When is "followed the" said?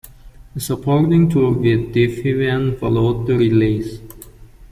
2.79-3.37